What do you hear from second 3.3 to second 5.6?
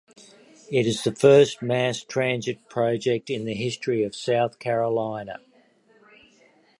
the history of South Carolina.